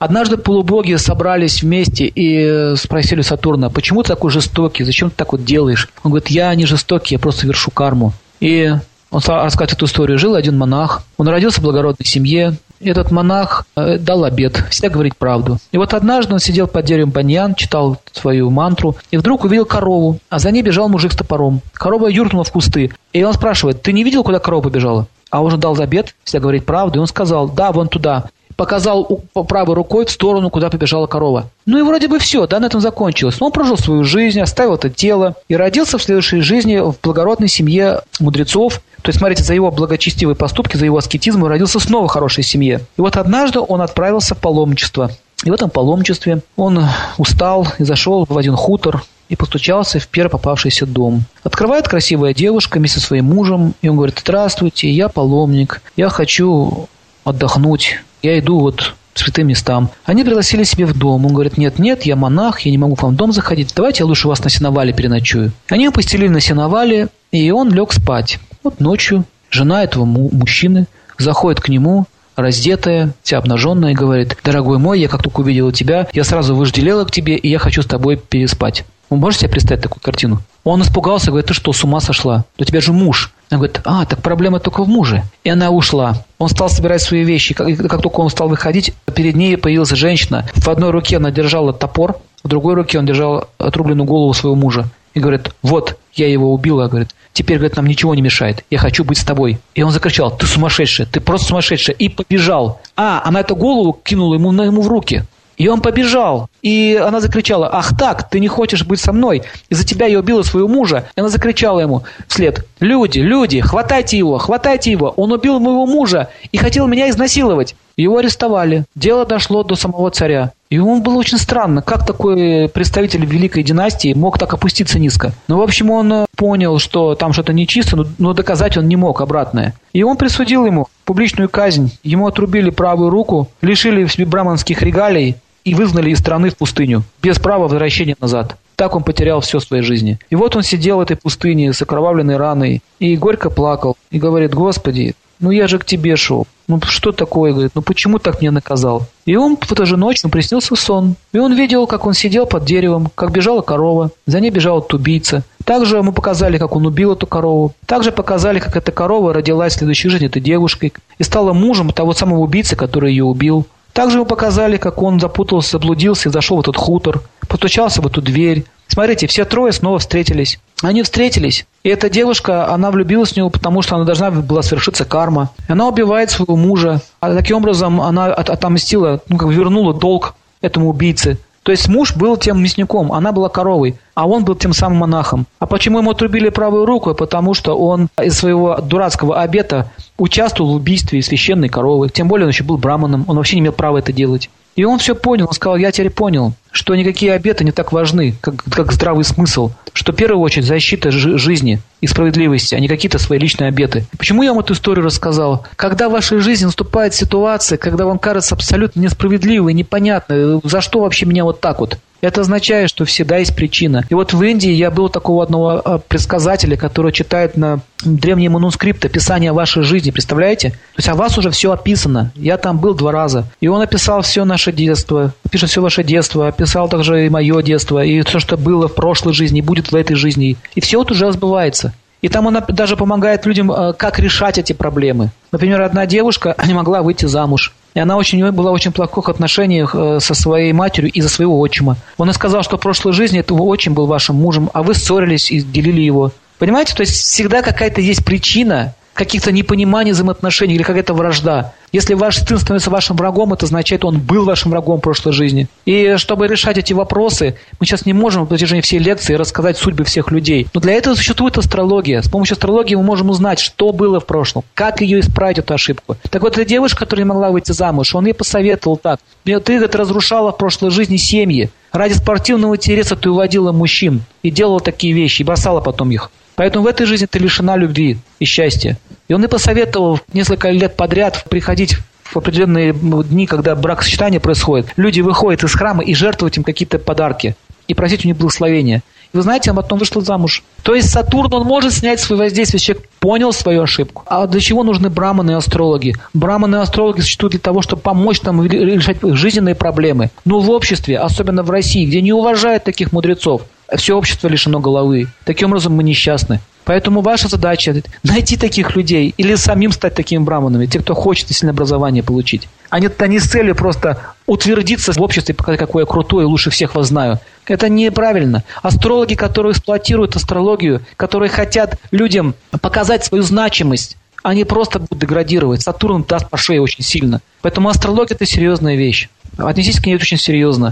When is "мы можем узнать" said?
262.94-263.58